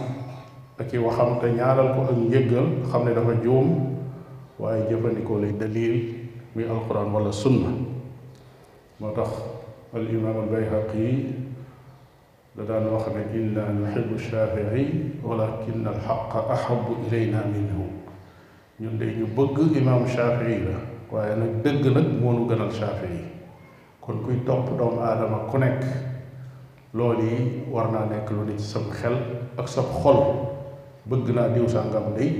ak 0.79 0.87
i 0.93 0.97
waxam 0.97 1.39
te 1.43 1.51
ñaaral 1.51 1.91
ko 1.99 2.07
ak 2.07 2.15
njëggal 2.15 2.65
xam 2.91 3.03
ne 3.03 3.11
dafa 3.13 3.35
juum 3.43 3.67
waaye 4.59 4.87
jëfandikoo 4.89 5.39
lay 5.43 5.51
dalil 5.59 6.23
muy 6.55 6.63
alquran 6.63 7.11
wala 7.11 7.31
sunna 7.35 7.67
moo 8.99 9.11
tax 9.11 9.29
al 9.93 10.07
imaam 10.07 10.39
al 10.47 10.49
bayhaqi 10.55 11.35
لا 12.67 12.79
نخرج 12.79 13.25
إلا 13.33 13.71
نحب 13.71 14.07
الشافعي 14.15 14.89
ولكن 15.23 15.87
الحق 15.87 16.51
أحب 16.51 16.85
إلينا 17.11 17.43
منه 17.47 17.87
ندي 18.79 19.05
نبغ 19.15 19.63
إمام 19.77 20.03
الشافعي 20.03 20.57
لا 20.59 20.77
وأنا 21.11 21.45
بغ 21.65 21.89
نك 21.99 22.07
مونو 22.23 22.51
غن 22.51 22.67
الشافعي 22.67 23.19
كون 24.01 24.15
كوي 24.25 24.35
توب 24.47 24.77
دوم 24.77 24.99
آدم 24.99 25.37
كونك 25.51 25.79
لولي 26.93 27.47
ورنا 27.71 28.05
نك 28.11 28.31
لولي 28.31 28.57
سم 28.57 28.91
خل 28.91 29.15
أكسب 29.59 29.83
خل 30.03 30.19
بغنا 31.07 31.47
ديو 31.47 31.67
سانغام 31.67 32.13
دي 32.17 32.31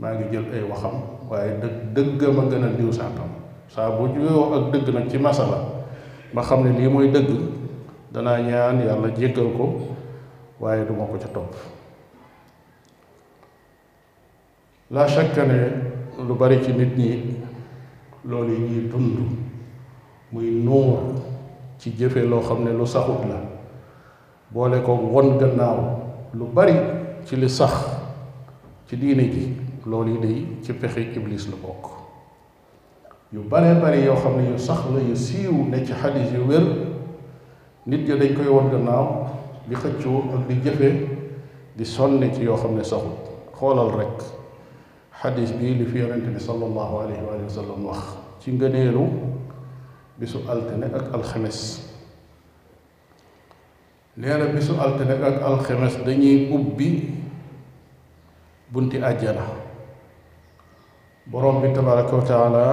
ما 0.00 0.12
نجي 0.12 0.24
جل 0.36 0.44
أي 0.54 0.62
وخم 0.70 1.00
وأي 1.30 1.56
دك 1.94 2.02
دك 2.18 2.28
ما 2.34 2.42
غن 2.50 2.76
ديو 2.76 2.92
سانغام 2.92 3.32
سابو 3.70 4.06
جوي 4.18 4.34
وأك 4.34 4.74
دك 7.14 7.30
danaa 8.14 8.38
ñaan 8.38 8.78
yàlla 8.86 9.08
jéggal 9.18 9.48
ko 9.58 9.64
waaye 10.60 10.84
duma 10.86 11.04
ko 11.10 11.18
ca 11.18 11.28
topp 11.34 11.52
la 14.90 15.06
chaque 15.08 15.42
ne 15.42 15.58
lu 16.22 16.34
bari 16.38 16.62
ci 16.64 16.72
nit 16.72 16.96
ñi 16.96 17.34
loolu 18.24 18.54
yi 18.54 18.60
ñuy 18.68 18.88
dund 18.88 19.18
muy 20.30 20.50
nuur 20.62 20.98
ci 21.78 21.90
jëfe 21.98 22.22
loo 22.22 22.40
xam 22.40 22.62
ne 22.64 22.70
lu 22.70 22.86
saxut 22.86 23.26
la 23.26 23.40
boole 24.50 24.80
ko 24.86 24.92
won 24.94 25.36
gannaaw 25.38 25.78
lu 26.34 26.44
bari 26.52 26.74
ci 27.26 27.34
li 27.36 27.48
sax 27.50 27.72
ci 28.86 28.96
diine 28.96 29.22
ji 29.32 29.56
lool 29.86 30.08
yi 30.08 30.18
day 30.20 30.46
ci 30.62 30.72
pexe 30.72 31.00
iblis 31.16 31.48
la 31.50 31.56
bokk 31.56 31.90
yu 33.32 33.40
bare 33.42 33.74
bari 33.80 34.04
yoo 34.04 34.14
xam 34.14 34.36
ne 34.38 34.50
yu 34.50 34.58
sax 34.58 34.84
la 34.94 35.00
yu 35.02 35.16
siiw 35.16 35.66
ne 35.68 35.84
ci 35.84 35.92
xadis 35.92 36.30
yu 36.32 36.46
wér 36.46 36.93
nit 37.86 38.08
ñi 38.08 38.18
dañ 38.18 38.32
koy 38.34 38.48
won 38.48 38.70
gannaaw 38.72 39.28
di 39.68 39.74
xëccu 39.76 40.12
ak 40.32 40.42
di 40.48 40.54
jëfe 40.64 40.90
di 41.76 41.84
sonne 41.84 42.32
ci 42.32 42.42
yoo 42.48 42.56
xam 42.56 42.74
ne 42.76 42.82
saxul 42.84 43.12
xoolal 43.52 43.90
rek 43.92 44.18
xadis 45.20 45.52
bi 45.52 45.76
li 45.76 45.84
fi 45.84 45.98
yonente 45.98 46.30
bi 46.32 46.38
salallahu 46.40 46.94
alayhi 47.04 47.20
wa 47.22 47.48
sallam 47.48 47.84
wax 47.84 48.04
ci 48.40 48.52
ngëneelu 48.56 49.04
bisu 50.16 50.38
altene 50.48 50.86
ak 50.88 51.12
alxemes 51.12 51.92
nee 54.16 54.32
na 54.36 54.46
bisu 54.48 54.72
altene 54.80 55.12
ak 55.20 55.36
alxemes 55.44 55.94
dañuy 56.08 56.48
ubbi 56.56 57.12
bunti 58.72 58.96
àjjana 58.96 59.44
borom 61.28 61.60
bi 61.60 61.68
tabaraka 61.68 62.16
wa 62.16 62.24
taala 62.24 62.68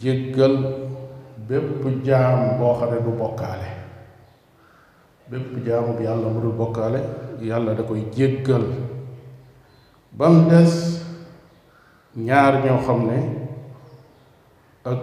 jéggal 0.00 0.79
bépp 1.50 1.82
jaam 2.06 2.58
boo 2.58 2.74
xam 2.78 2.88
ne 2.94 2.98
du 3.06 3.10
bokkaale 3.18 3.68
bépp 5.30 5.66
jaamu 5.66 5.98
yàlla 6.06 6.28
mu 6.30 6.40
dul 6.44 6.54
bokkaale 6.60 7.00
yàlla 7.48 7.74
da 7.74 7.82
koy 7.82 8.02
jéggal 8.16 8.62
bam 10.18 10.32
mu 10.34 10.48
des 10.50 10.72
ñaar 12.16 12.52
ñoo 12.64 12.80
xam 12.86 13.00
ne 13.10 13.18
ak 14.90 14.98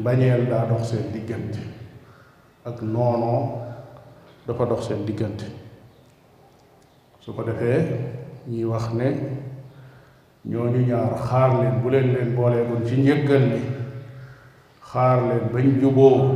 mbañeel 0.00 0.42
daa 0.50 0.66
dox 0.68 0.82
seen 0.90 1.04
diggante 1.14 1.60
ak 2.68 2.82
noonoo 2.82 3.42
dafa 4.46 4.64
dox 4.64 4.82
seen 4.88 5.06
diggante 5.06 5.44
su 7.22 7.30
ko 7.32 7.42
defee 7.48 7.80
ñuy 8.50 8.64
wax 8.70 8.86
ne 8.98 9.06
ñooñu 10.50 10.80
ñaar 10.90 11.12
xaar 11.26 11.50
leen 11.60 11.74
bu 11.82 11.88
leen 11.92 12.08
leen 12.14 12.30
boolee 12.36 12.66
kon 12.68 12.80
ci 12.88 12.94
njëggal 12.96 13.42
ni 13.52 13.62
xaar 14.92 15.20
leen 15.28 15.52
bañ 15.52 15.80
juboo 15.80 16.34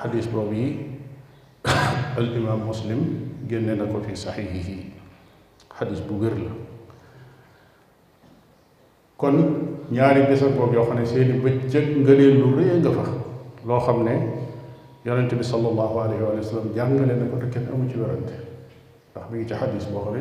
xadis 0.00 0.28
boobu 0.32 0.52
yi 0.54 0.78
al 2.16 2.58
muslim 2.66 3.00
génne 3.48 3.74
na 3.76 3.84
ko 3.92 4.00
fi 4.00 4.12
yi 4.42 4.92
xadis 5.78 6.00
bu 6.08 6.14
wér 6.20 6.32
la 6.44 6.50
kon 9.16 9.36
ñaari 9.90 10.22
bés 10.28 10.42
boobu 10.56 10.74
yoo 10.74 10.84
xam 10.84 10.96
ne 10.98 11.06
seeni 11.06 11.40
bëccëg 11.40 11.86
ngëneel 12.04 12.34
lu 12.40 12.46
rëy 12.58 12.78
nga 12.80 12.90
fa 12.90 13.06
loo 13.68 13.80
xam 13.86 14.04
ne 14.04 14.14
yonente 15.04 15.34
bi 15.36 15.42
sallallahu 15.44 15.98
alayhi 16.00 16.22
wa 16.22 16.42
sallam 16.42 16.72
jàngale 16.76 17.14
na 17.16 17.26
ko 17.30 17.36
te 17.40 17.46
kenn 17.52 17.68
amu 17.72 17.88
ci 17.90 17.96
werante 17.96 18.34
ndax 19.12 19.24
mi 19.30 19.38
ngi 19.38 19.48
ci 19.48 19.54
xadis 19.60 19.86
boo 19.92 20.02
xam 20.04 20.14
ne 20.14 20.20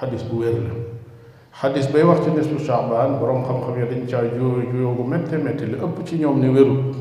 xadis 0.00 0.22
bu 0.30 0.36
wér 0.38 0.54
la 0.66 0.87
xadis 1.60 1.90
bay 1.94 2.02
wax 2.06 2.22
ci 2.24 2.30
nisfu 2.30 2.56
Chaabaan 2.66 3.18
boroom 3.18 3.42
xam-xam 3.44 3.74
ya 3.78 3.86
dañ 3.90 4.06
caa 4.06 4.22
juyoo 4.30 4.62
juyoo 4.72 4.94
gu 4.94 5.02
métte 5.04 5.34
métti 5.42 5.66
li 5.66 5.74
ëpp 5.74 6.06
ci 6.06 6.16
ñoom 6.18 6.38
ni 6.40 6.48
wérul 6.54 6.94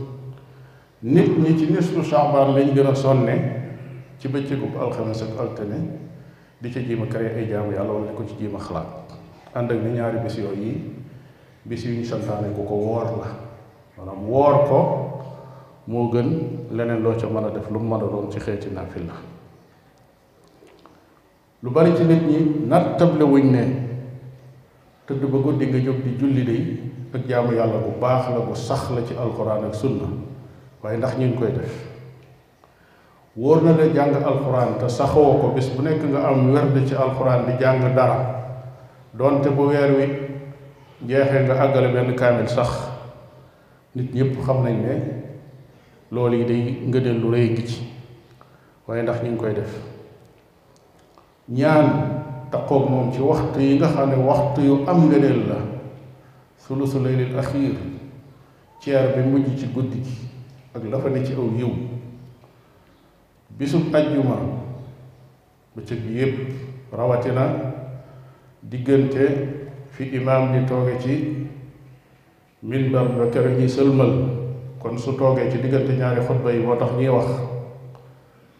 nit 1.04 1.30
ñi 1.38 1.58
ci 1.60 1.68
nisfu 1.72 2.02
Chaabaan 2.02 2.56
lañ 2.56 2.74
gën 2.74 2.88
a 2.88 2.96
sonne 2.96 3.38
ci 4.18 4.28
bëccëgub 4.28 4.82
alxames 4.82 5.22
ak 5.22 5.38
altine 5.40 5.78
di 6.60 6.70
ca 6.72 6.80
jéem 6.80 7.04
a 7.04 7.06
créer 7.06 7.38
ay 7.38 7.48
jaamu 7.50 7.72
yàlla 7.72 7.94
wala 7.94 8.12
ko 8.18 8.24
ci 8.26 8.34
jéem 8.40 8.56
a 8.56 8.60
xalaat 8.60 9.06
ànd 9.54 9.72
ak 9.72 9.78
ni 9.84 9.92
ñaari 9.92 10.18
bis 10.26 10.38
yooyu 10.38 10.60
yi 10.62 10.82
bis 11.64 11.86
yu 11.86 12.04
santaane 12.04 12.50
ku 12.56 12.66
ko 12.66 12.74
woor 12.74 13.06
la 13.06 13.30
maanaam 13.98 14.26
woor 14.28 14.56
ko 14.68 14.80
moo 15.86 16.10
gën 16.10 16.30
leneen 16.72 17.04
loo 17.04 17.14
ca 17.14 17.28
mën 17.28 17.46
a 17.46 17.50
def 17.52 17.70
lu 17.70 17.78
mu 17.78 17.90
mën 17.90 17.96
a 18.04 18.10
doon 18.10 18.32
ci 18.32 18.40
xeeti 18.40 18.74
naafil 18.74 19.06
la 19.06 19.14
lu 21.62 21.70
bari 21.70 21.96
ci 21.96 22.04
nit 22.06 22.24
ñi 22.26 22.66
nattable 22.68 23.24
wuñ 23.24 23.52
ne 23.52 23.87
tëdd 25.08 25.24
ba 25.32 25.40
guddi 25.40 25.70
nga 25.72 25.80
jóg 25.80 26.02
di 26.04 26.12
julli 26.20 26.44
day 26.44 26.62
ak 27.16 27.24
jaamu 27.30 27.56
yàlla 27.56 27.80
bu 27.80 27.94
baax 28.02 28.28
la 28.36 28.42
bu 28.44 28.52
sax 28.60 28.90
la 28.92 29.02
ci 29.08 29.16
alquran 29.16 29.64
ak 29.64 29.76
sunna 29.76 30.10
waaye 30.84 30.98
ndax 31.00 31.14
ñu 31.18 31.32
koy 31.40 31.48
def 31.52 31.72
wóor 33.36 33.62
na 33.64 33.72
la 33.72 33.88
jàng 33.88 34.18
alquran 34.24 34.76
te 34.80 34.88
saxoo 34.90 35.40
ko 35.40 35.48
bis 35.56 35.70
bu 35.72 35.82
nekk 35.82 36.04
nga 36.04 36.28
am 36.28 36.52
werd 36.52 36.88
ci 36.88 36.94
alquran 36.96 37.46
di 37.48 37.56
jàng 37.64 37.96
dara 37.96 38.20
donte 39.14 39.48
bu 39.50 39.68
weer 39.72 39.92
wi 39.96 40.06
jeexee 41.08 41.44
nga 41.46 41.56
àggale 41.56 41.94
benn 41.94 42.16
kaamil 42.16 42.48
sax 42.50 42.70
nit 43.96 44.12
ñëpp 44.14 44.44
xam 44.46 44.64
nañ 44.64 44.76
ne 44.82 44.96
loolu 46.12 46.36
yi 46.36 46.46
day 46.46 46.64
ngëneel 46.90 47.18
lu 47.22 47.32
rëy 47.32 47.56
gi 47.56 47.66
ci 47.68 47.82
waaye 48.88 49.02
ndax 49.04 49.24
ñu 49.24 49.30
ngi 49.32 49.40
koy 49.40 49.54
def 49.56 49.72
ñaan 51.48 52.17
taqoog 52.52 52.90
moom 52.90 53.12
ci 53.14 53.20
waxtu 53.22 53.60
yi 53.60 53.78
nga 53.80 53.88
xam 53.92 54.10
ne 54.10 54.16
waxtu 54.24 54.62
yu 54.62 54.76
am 54.88 55.08
ngëneel 55.10 55.40
la 55.50 55.58
sulusu 56.58 57.04
laylil 57.04 57.36
axiir 57.40 57.76
ceer 58.82 59.16
bi 59.16 59.22
mujj 59.30 59.56
ci 59.60 59.68
guddi 59.74 60.00
gi 60.04 60.16
ak 60.74 60.84
la 60.92 60.98
fa 61.00 61.10
ne 61.10 61.24
ci 61.26 61.34
aw 61.34 61.44
yiw 61.58 61.72
bisu 63.58 63.78
ajjuma 63.94 64.38
bëccëg 65.76 66.00
bi 66.06 66.14
yépp 66.14 66.36
rawatina 66.92 67.44
diggante 68.64 69.26
fi 69.92 70.04
imam 70.16 70.52
di 70.54 70.60
tooge 70.66 70.96
ci 71.04 71.16
minbar 72.62 73.08
ba 73.18 73.26
kere 73.30 73.52
ñuy 73.56 73.70
sëlmal 73.70 74.12
kon 74.80 74.98
su 74.98 75.12
toogee 75.18 75.52
ci 75.52 75.58
diggante 75.60 75.92
ñaari 75.98 76.22
xutba 76.22 76.52
yi 76.54 76.60
moo 76.64 76.76
tax 76.78 76.92
ñuy 76.96 77.10
wax 77.10 77.28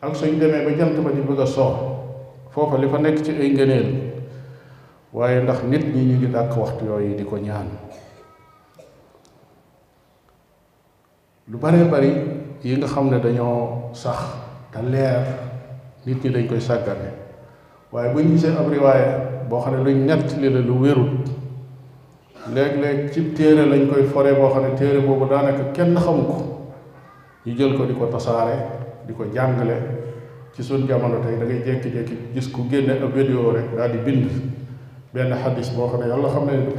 ak 0.02 0.16
suñ 0.16 0.40
demee 0.40 0.66
ba 0.66 0.72
jant 0.76 1.00
ba 1.04 1.12
di 1.12 1.22
bëgg 1.22 1.40
a 1.40 1.46
foofa 2.54 2.78
li 2.80 2.88
fa 2.90 2.98
nekk 3.00 3.22
ci 3.24 3.32
ay 3.32 3.50
ngëneel 3.54 3.90
waaye 5.14 5.42
ndax 5.44 5.64
nit 5.64 5.86
ñi 5.94 6.04
ñu 6.06 6.16
ngi 6.18 6.28
dàkk 6.32 6.58
waxtu 6.58 6.86
yooyu 6.86 7.16
di 7.16 7.24
ko 7.24 7.38
ñaan 7.38 7.68
lu 11.50 11.58
baree 11.58 11.84
bari 11.86 12.12
yi 12.64 12.78
nga 12.78 12.88
xam 12.88 13.10
ne 13.12 13.20
dañoo 13.20 13.90
sax 13.94 14.20
te 14.72 14.82
leer 14.82 15.24
nit 16.06 16.24
ñi 16.24 16.30
dañ 16.32 16.48
koy 16.48 16.60
sàggane 16.62 17.10
waaye 17.92 18.14
bu 18.14 18.20
ñu 18.22 18.32
gisee 18.38 18.52
boo 19.50 19.60
xam 19.62 19.76
ne 19.78 19.84
luñ 19.84 20.06
nett 20.06 20.36
li 20.40 20.50
la 20.50 20.60
lu 20.62 20.72
wérut 20.80 21.30
léeg-léeg 22.54 23.12
cib 23.12 23.34
téere 23.34 23.66
lañ 23.66 23.90
koy 23.90 24.04
fore 24.04 24.34
boo 24.34 24.50
xam 24.54 24.64
ne 24.64 24.76
téere 24.78 25.00
boobu 25.00 25.26
daanaka 25.30 25.72
kenn 25.74 25.96
xamu 25.96 26.24
ko 26.24 26.38
ñu 27.46 27.54
jël 27.58 27.78
ko 27.78 27.86
di 27.86 27.94
ko 27.94 28.06
tasaare 28.06 28.56
di 29.08 29.14
ko 29.14 29.26
jàngale 29.34 29.97
ci 30.58 30.64
suñ 30.64 30.88
jamono 30.88 31.20
tey 31.22 31.38
da 31.38 31.46
ngay 31.46 31.62
jékki 31.64 32.18
gis 32.34 32.50
ku 32.50 32.66
génne 32.68 32.94
ab 32.98 33.14
vidéo 33.14 33.52
rek 33.54 33.76
daal 33.78 33.92
di 33.92 33.98
bind 34.00 34.26
benn 35.14 35.30
xadis 35.32 35.70
boo 35.76 35.86
xam 35.86 36.02
ne 36.02 36.08
yàlla 36.08 36.28
xam 36.34 36.46
ne 36.46 36.58
du 36.66 36.74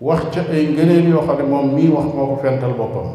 wax 0.00 0.22
ca 0.30 0.42
ay 0.48 0.70
ngëneel 0.70 1.08
yoo 1.10 1.22
moom 1.50 1.74
mii 1.74 1.88
wax 1.90 2.04
moo 2.14 2.36
ko 2.36 2.36
fental 2.40 2.74
boppam 2.78 3.08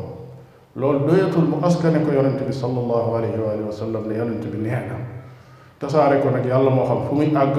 loolu 0.76 1.08
doyatul 1.08 1.48
mu 1.48 1.58
askane 1.64 2.04
ko 2.04 2.12
yonent 2.12 2.42
bi 2.46 2.52
sallallahu 2.52 3.16
alayhi 3.16 3.40
wa 3.66 3.72
sallam 3.72 4.04
ne 4.08 4.40
bi 4.52 4.58
nee 4.58 4.92
na 4.92 5.88
ko 6.20 6.30
nag 6.30 6.46
yàlla 6.46 6.70
moo 6.70 6.84
xam 6.86 7.08
fu 7.08 7.16
muy 7.16 7.32
àgg 7.34 7.58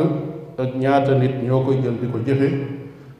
ak 0.59 0.75
ñaata 0.77 1.15
nit 1.15 1.35
ñoo 1.43 1.65
koy 1.65 1.81
jël 1.81 1.97
di 1.99 2.07
ko 2.11 2.19
jëfe 2.19 2.49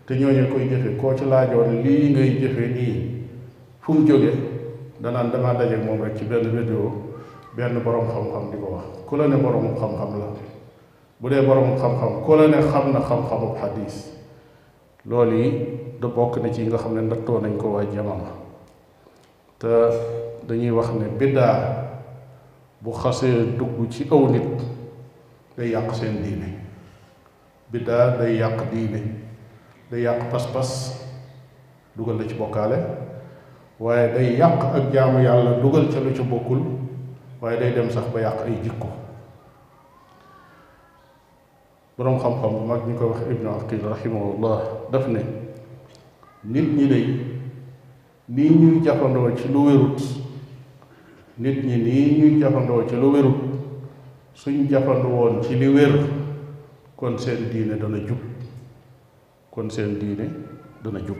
te 0.07 0.13
ñooñu 0.15 0.53
koy 0.53 0.69
jëfe 0.69 0.97
koo 1.01 1.15
ci 1.17 1.25
laajoon 1.25 1.81
lii 1.83 2.11
ngay 2.13 2.39
jëfe 2.43 2.67
nii 2.75 3.25
fu 3.81 3.93
mu 3.95 4.07
jóge 4.07 4.31
danaan 5.01 5.31
damaa 5.33 5.55
daje 5.55 5.77
moom 5.81 6.03
rek 6.03 6.15
ci 6.19 6.25
benn 6.25 6.45
vidéo 6.51 7.14
benn 7.57 7.79
borom 7.87 8.07
xam-xam 8.11 8.51
di 8.51 8.57
ko 8.59 8.67
wax 8.75 8.87
ku 9.07 9.15
la 9.19 9.27
ne 9.31 9.37
borom 9.39 9.75
xam-xam 9.79 10.11
la 10.19 10.27
bu 11.21 11.27
dee 11.31 11.43
borom 11.47 11.77
xam-xam 11.79 12.25
ku 12.27 12.35
la 12.35 12.47
ne 12.51 12.59
xam 12.61 12.91
na 12.93 13.01
xam-xamu 13.01 13.49
xadis 13.61 13.97
loolu 15.07 15.37
yi 15.39 15.49
da 16.03 16.07
bokk 16.11 16.43
na 16.43 16.51
ci 16.53 16.65
nga 16.67 16.77
xam 16.83 16.95
ne 16.95 17.01
nattoo 17.07 17.41
nañ 17.41 17.55
ko 17.57 17.69
waa 17.79 17.85
jamono 17.87 18.33
te 19.59 19.69
dañuy 20.47 20.71
wax 20.75 20.89
ne 20.99 21.07
biddaa 21.19 21.55
bu 22.83 22.91
xasee 22.93 23.55
dugg 23.59 23.79
ci 23.91 24.03
aw 24.11 24.29
nit 24.31 24.51
day 25.57 25.69
yàq 25.71 25.95
seen 25.95 26.23
diine 26.23 26.59
biddaa 27.71 28.17
day 28.19 28.35
yàq 28.43 28.59
diine 28.73 29.01
day 29.91 30.03
yàq 30.03 30.27
pas-pas 30.31 30.99
dugal 31.95 32.17
na 32.19 32.27
ci 32.27 32.35
bokkaale 32.35 32.79
waaye 33.79 34.11
day 34.13 34.29
yàq 34.43 34.59
ak 34.75 34.85
jaamu 34.93 35.23
yàlla 35.23 35.61
dugal 35.63 35.87
ca 35.89 36.01
lu 36.03 36.11
ci 36.13 36.23
bokkul 36.27 36.83
waaye 37.45 37.61
day 37.61 37.75
dem 37.75 37.91
sax 37.91 38.07
ba 38.13 38.21
yàq 38.21 38.39
ay 38.45 38.57
jikko 38.65 38.89
boroom 41.99 42.19
xam-xam 42.23 42.51
bu 42.53 42.61
mag 42.71 42.81
ñu 42.89 42.97
koy 42.99 43.09
wax 43.13 43.19
ibnu 43.33 43.49
aqil 43.53 43.83
rahimahullah 43.91 44.59
daf 44.93 45.07
ne 45.09 45.21
nit 46.53 46.69
ñi 46.77 46.85
léegi 46.93 47.15
nii 48.29 48.51
ñuy 48.61 48.85
jafandoo 48.85 49.29
ci 49.39 49.49
lu 49.53 49.59
wérut 49.69 50.01
nit 51.39 51.59
ñi 51.69 51.77
nii 51.87 52.19
ñuy 52.19 52.41
jafandoo 52.41 52.83
ci 52.89 52.97
lu 52.97 53.13
wérut 53.13 53.41
suñ 54.35 54.65
jafandu 54.71 55.09
woon 55.09 55.43
ci 55.43 55.55
li 55.55 55.67
wér 55.69 55.93
kon 56.97 57.19
seen 57.19 57.51
diine 57.53 57.77
dana 57.77 57.99
jub 58.07 58.23
kon 59.51 59.69
seen 59.71 59.99
diine 59.99 60.25
dana 60.83 61.01
jub 61.01 61.19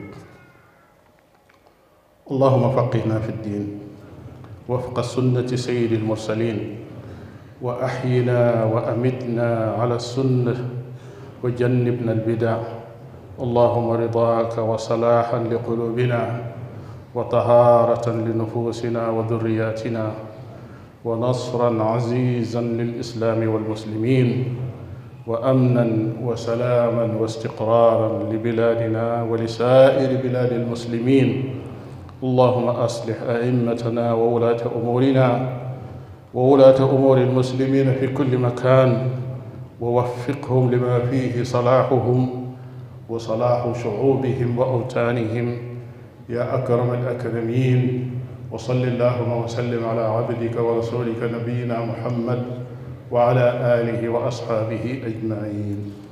allahuma 2.31 2.69
faqihna 2.73 3.19
fi 3.21 3.31
ddin 3.31 3.84
وفق 4.69 5.01
سنة 5.01 5.45
سيد 5.47 5.91
المرسلين 5.93 6.75
وأحينا 7.61 8.63
وأمتنا 8.65 9.75
على 9.79 9.95
السنة 9.95 10.55
وجنبنا 11.43 12.11
البدع 12.11 12.57
اللهم 13.41 13.89
رضاك 13.89 14.57
وصلاحا 14.57 15.39
لقلوبنا 15.43 16.41
وطهارة 17.15 18.09
لنفوسنا 18.09 19.09
وذرياتنا 19.09 20.11
ونصرا 21.05 21.83
عزيزا 21.83 22.61
للإسلام 22.61 23.47
والمسلمين 23.49 24.55
وأمنا 25.27 25.85
وسلاما 26.23 27.13
واستقرارا 27.21 28.33
لبلادنا 28.33 29.23
ولسائر 29.23 30.09
بلاد 30.23 30.51
المسلمين 30.51 31.54
اللهم 32.25 32.67
أصلح 32.67 33.21
أئمتنا 33.21 34.13
وولاة 34.13 34.57
أمورنا 34.75 35.49
وولاة 36.33 36.89
أمور 36.95 37.17
المسلمين 37.17 37.93
في 37.93 38.07
كل 38.07 38.37
مكان 38.37 39.07
ووفقهم 39.81 40.71
لما 40.71 40.99
فيه 40.99 41.43
صلاحهم 41.43 42.29
وصلاح 43.09 43.73
شعوبهم 43.83 44.59
وأوطانهم 44.59 45.57
يا 46.29 46.55
أكرم 46.55 46.93
الأكرمين 46.93 48.11
وصل 48.51 48.83
اللهم 48.83 49.43
وسلم 49.43 49.85
على 49.85 50.01
عبدك 50.01 50.59
ورسولك 50.61 51.21
نبينا 51.33 51.85
محمد 51.85 52.43
وعلى 53.11 53.49
آله 53.63 54.09
وأصحابه 54.09 55.01
أجمعين 55.05 56.04